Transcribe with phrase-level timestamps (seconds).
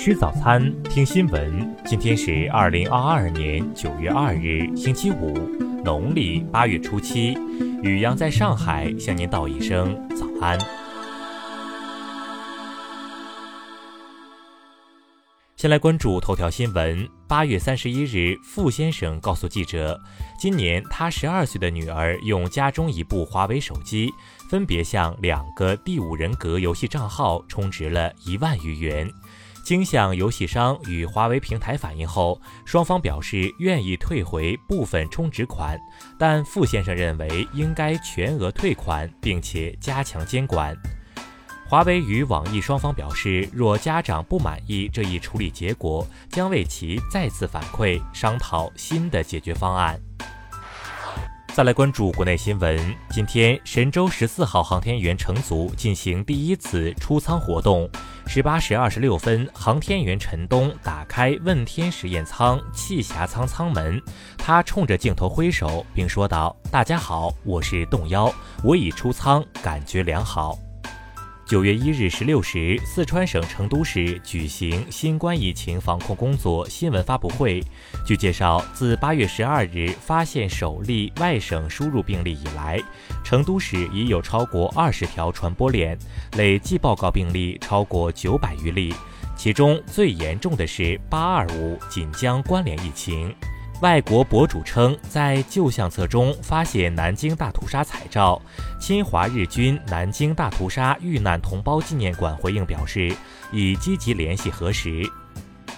[0.00, 1.76] 吃早餐，听新闻。
[1.84, 5.36] 今天是二零二二年九月二日，星期五，
[5.84, 7.36] 农历八月初七。
[7.82, 10.56] 雨阳在上海向您道一声早安。
[15.56, 17.04] 先来关注头条新闻。
[17.26, 20.00] 八月三十一日，傅先生告诉记者，
[20.40, 24.08] 今年他十二岁的女儿用家中一部华为手机，
[24.48, 29.10] 分别向两个第五人格游戏账号充值了一万余元。
[29.68, 35.78] 经向游戏商与华为平台反映后，双方表示愿意退回部分充值款，
[36.18, 40.74] 但傅先生认为应该全额退款，并且加强监管。
[41.68, 50.00] 华为与网易双方表示，若家长不满意这一处理结果，将为其再次反馈，商讨新的解决方案。
[51.58, 52.78] 再来关注国内新闻，
[53.10, 57.90] 今天神舟十四号航天员乘组进行第一次出舱活动。
[58.28, 64.00] 十八时二十六分，航天员陈冬打开问天实验舱气匣舱舱门，
[64.36, 70.56] 他冲着镜头挥手，并说道：“大家好，我是洞幺，我已出舱，感觉良好。”
[71.48, 77.64] 九月一日十六时，四川省成都市举行新冠疫情防控工作新闻发布会。
[78.04, 82.78] 据介绍，自八月十二日发现首例外省输入病例以来，
[83.24, 85.98] 成都市已有超过二十条传播链，
[86.36, 88.94] 累计报告病例超过九百余例。
[89.34, 93.34] 其中最严重的是八二五锦江关联疫情。
[93.80, 98.40] 外国博主称，在旧相册中发现南京大屠杀彩照。
[98.80, 103.14] 侵华日军南京大屠杀遇难同胞纪念馆回应表示，
[103.52, 105.08] 已积极联系核实。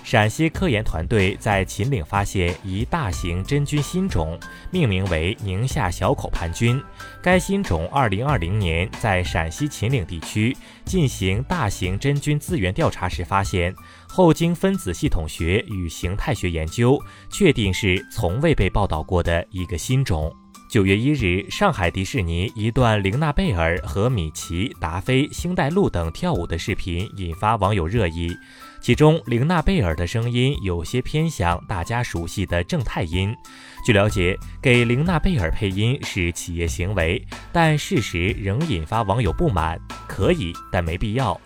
[0.03, 4.39] 陕西科研团队在秦岭发现一大型真菌新种，
[4.71, 6.83] 命名为宁夏小口盘菌。
[7.23, 13.73] 该新种2020年在陕西秦岭地区进行大型真菌资源调查时发现，
[14.09, 20.33] 后经分子系统学与形态学研究，确定是从未被报道过的一个新种。
[20.69, 28.37] 九月一日，上海迪士尼一段玲娜贝尔和米奇、达菲、星黛露等跳舞的视频引发网友热议。
[28.81, 33.37] 其中，玲娜贝尔的声音有些偏向大家熟悉的正太音。
[33.85, 39.79] 据了解，给玲娜贝尔配音是企业行为，但事实仍引发网友不满。
[40.09, 41.39] 可以，但没必要。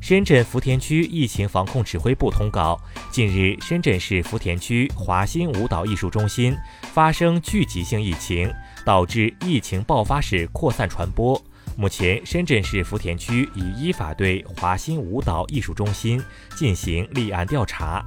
[0.00, 6.56] 深圳福田区疫情防控指挥部通告：近日，深圳市福田区华新舞蹈艺术中心
[6.92, 8.50] 发生聚集性疫情，
[8.86, 11.40] 导致疫情爆发式扩散传播。
[11.80, 16.22] 目前，深圳市福田区已依法对华新舞蹈艺术中心
[16.54, 18.04] 进行立案调查。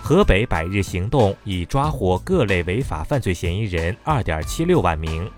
[0.00, 5.28] 河北百日行动已抓获各类违法犯罪嫌疑人二点七六万名。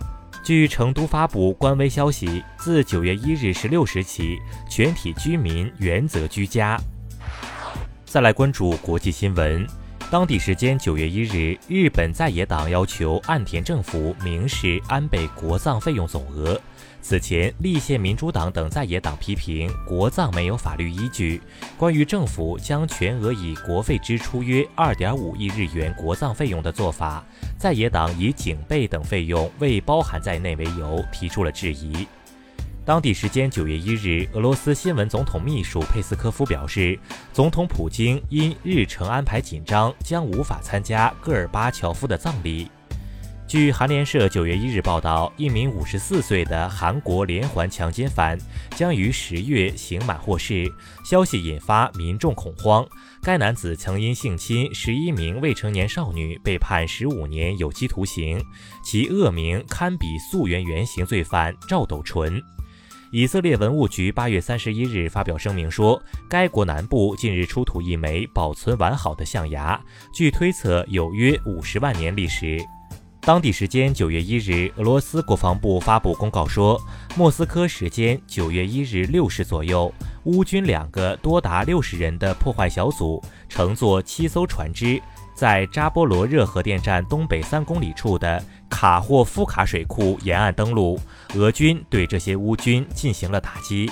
[0.44, 4.37] 据成都发布官微消息，自九月一日十六时起，
[4.69, 6.78] 全体居民原则居家。
[8.05, 9.66] 再来关注国际新闻，
[10.10, 16.60] 当地时间九月一日，日本在野党要求岸田政府明示安倍国葬费用总额。
[17.00, 21.41] 此前，立宪民主党等在野党批评国葬没有法律依据。
[21.76, 27.25] 关于政府将全额以国费支出约二点五亿日元国葬费用的做法，
[27.56, 32.06] 在野党以警备等费用未包含在内为由提出了质疑。
[32.84, 36.98] 当地时间九月一日，俄罗斯新闻总统秘书佩斯科夫表示，
[37.32, 42.70] 总统普京因日程安排紧张，将无法参加戈尔巴乔夫的葬礼。
[43.48, 48.36] 据韩联社九月一日报道，一名五十四岁的韩国连环强奸犯
[48.76, 50.70] 将于十月刑满获释，
[51.03, 52.87] 消息引发民众恐慌。
[53.22, 58.38] 该男子曾因性侵十一名未成年少女被判十五年有期徒刑，
[58.84, 62.42] 其恶名堪比溯源原型罪犯赵斗淳。
[63.10, 65.98] 以色列文物局八月三十一日发表声明说，
[66.28, 69.81] 该国南部近日出土一枚保存完好的象牙，
[70.12, 72.58] 据推测有约五十万年历史。
[73.20, 76.80] 当地时间九月一日，俄罗斯国防部发布公告说，
[77.14, 79.92] 莫斯科时间九月一日六时左右，
[80.24, 84.98] 乌军两个多达六十人的破坏小组乘坐七艘船只，
[85.34, 90.98] 在扎波罗热核电站东北三公里处的卡霍夫卡水库沿岸登陆，
[91.34, 93.90] 俄军对这些乌军进行了打击。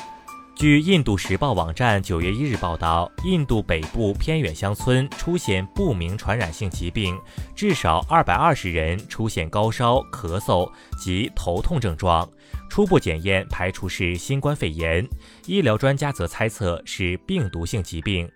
[0.57, 7.15] 据印度时报网站九月一日报道，印度北部偏远乡村出现不明传染性疾病，
[7.55, 10.67] 至少二百二十人出现高烧、咳嗽
[10.97, 12.27] 及头痛症状，
[12.71, 15.07] 初步检验排除是新冠肺炎，
[15.45, 18.27] 医疗专家则猜测是病毒性疾病。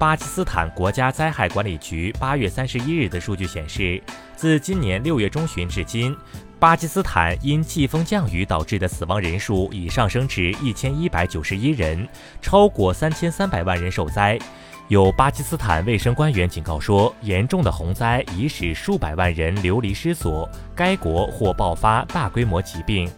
[0.00, 4.02] 巴基斯坦国家灾害管理局八月三十一日的数据显示，
[4.34, 6.14] 自今年六月中旬至今。
[6.58, 12.08] 巴基斯坦因季风降雨导致的死亡人数已上升至一千一百九十一人，
[12.40, 14.38] 超过三千三百万人受灾。
[14.88, 23.10] 有巴基斯坦卫生官员警告说，严重的洪灾已使数百万人流离失所，该国或爆发大规模疾病。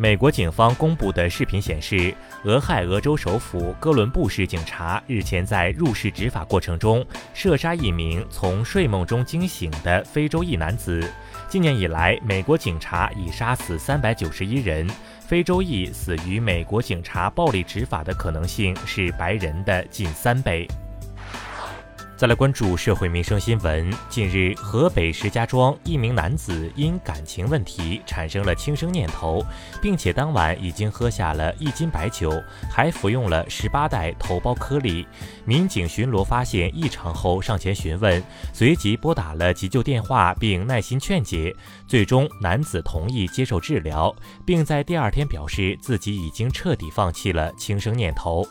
[0.00, 2.14] 美国警方公布的视频显示，
[2.44, 7.04] 俄亥俄州首府哥伦布市警察日前在入室执法过程中
[7.34, 11.02] 射杀一名从睡梦中惊醒的非洲裔男子。
[11.48, 20.68] 今年以来，美国警察已杀死三百九十一人，非洲裔死于美国警察暴力执法的可能性是白人的近三倍。
[22.18, 23.88] 再来关注社会民生新闻。
[24.08, 29.40] 近日，河北石家庄一名男子因感情问题产生了轻生念头，
[29.80, 32.32] 并且当晚已经喝下了一斤白酒，
[32.68, 35.06] 还服用了十八袋头孢颗粒。
[35.44, 38.20] 民警巡逻发现异常后上前询问，
[38.52, 41.54] 随即拨打了急救电话，并耐心劝解。
[41.86, 44.12] 最终，男子同意接受治疗，
[44.44, 48.44] 并在第二天表示自己已经彻底放弃了轻生念头。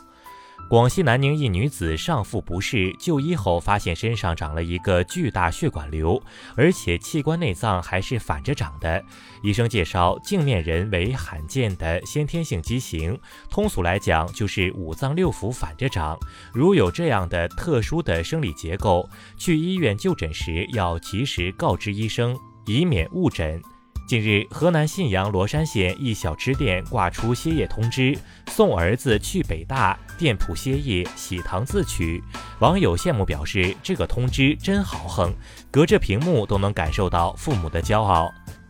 [0.68, 6.22] 广西南宁一女子上腹不适，就医后发现身上长了一个巨大血管瘤，
[6.56, 9.02] 而且器官内脏还是反着长的。
[9.42, 13.18] 医生介绍，镜面人为罕见的先天性畸形，
[13.48, 16.18] 通俗来讲就是五脏六腑反着长。
[16.52, 23.58] 如有这样的特殊的生理结构，去医院就诊时要及时告知医生，以免误诊。
[24.06, 32.22] 近日，河南信阳罗山县一小吃店挂出歇业通知，送儿子去北大，店铺歇业，喜糖自取。
[32.58, 35.32] 网友羡慕表示：“这个通知真豪横，
[35.70, 38.28] 隔着屏幕都能感受到父母的骄傲。”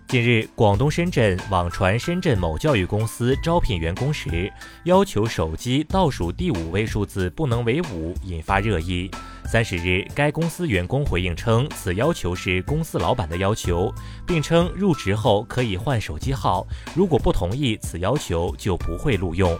[0.08, 4.50] 近日，广东深圳网传深圳某教育公司招聘员工时，
[4.84, 9.10] 要求手机倒数第五位数字不能为五，引发热议。
[9.44, 13.92] 三十日，该公司员工回应称，此要求是公司老板的要求，
[14.26, 19.58] 并称入职后可以换手机号，如果不同意此要求，就不会录用。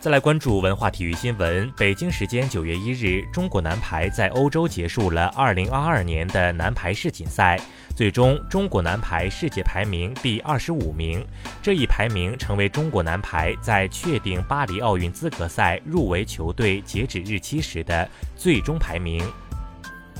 [0.00, 1.68] 再来关注文化体育新闻。
[1.76, 7.58] 北京时间九月一日，中国男排在欧洲结束了二零二二年的男排世锦赛，
[7.96, 11.26] 最终中国男排世界排名第二十五名。
[11.60, 19.20] 这一排名成为中国男排在确定巴黎奥运资格赛入围球队截止日期时的最终排名。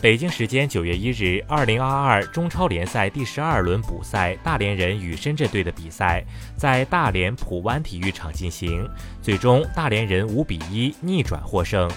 [0.00, 6.24] 北京时间九月一日，二零二二中超联赛第十二轮补赛，大连人与深圳队的比赛
[6.56, 8.88] 在大连普湾体育场进行，
[9.20, 11.90] 最终大连人五比一逆转获胜。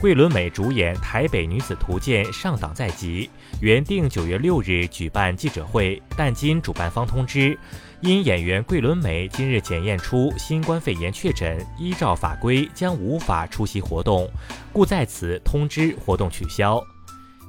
[0.00, 3.28] 桂纶镁主演《台北女子图鉴》上档在即，
[3.60, 7.58] 原定九月六日举办记者会，但经主办方通知，
[8.00, 14.30] 因演员桂纶镁今日检验出新冠肺炎确诊，依照法规将无法出席活动，
[14.72, 16.80] 故在此通知活动取消。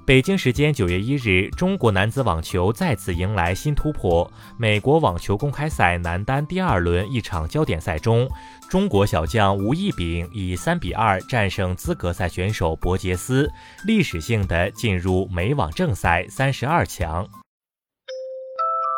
[0.04, 4.30] 北京时间九月一日，中国男子网球再次迎来新突破。
[4.58, 8.28] 美国网球公开赛男单第二轮一场焦点赛中，
[8.68, 13.48] 中国小将吴亦丙以三比二战胜资格赛选手伯杰斯，
[13.86, 17.26] 历史性的进入美网正赛三十二强。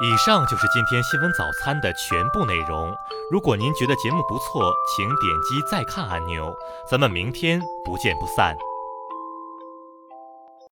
[0.04, 2.92] 以上就是今天新闻早餐的全部内容。
[3.30, 6.56] 如果您觉得节目不错，请点击再看按钮。
[6.90, 8.56] 咱们明天不见不散。